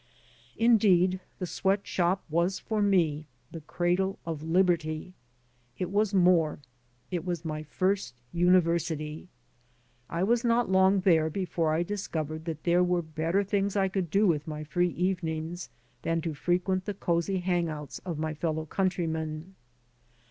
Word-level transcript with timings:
Indeed, 0.57 1.19
the 1.37 1.45
sweat 1.45 1.85
shop 1.85 2.23
was 2.27 2.57
for 2.57 2.81
me 2.81 3.27
the 3.51 3.61
cradle 3.61 4.17
of 4.25 4.41
liberty. 4.41 5.13
It 5.77 5.91
was 5.91 6.11
more— 6.11 6.57
^it 7.11 7.23
was 7.23 7.45
my 7.45 7.61
first 7.61 8.15
university. 8.31 9.29
I 10.09 10.23
was 10.23 10.43
not 10.43 10.71
long 10.71 11.01
there 11.01 11.29
before 11.29 11.71
I 11.75 11.83
discovered 11.83 12.45
that 12.45 12.63
there 12.63 12.83
were 12.83 13.03
better 13.03 13.43
things 13.43 13.75
I 13.75 13.89
could 13.89 14.09
do 14.09 14.25
with 14.25 14.47
my 14.47 14.63
free 14.63 14.89
evenings 14.89 15.69
than 16.01 16.19
to 16.21 16.33
frequent 16.33 16.85
the 16.85 16.95
cozy 16.95 17.37
hang 17.37 17.69
outs 17.69 17.99
of 17.99 18.17
my 18.17 18.33
fellow 18.33 18.65
countrymen. 18.65 19.53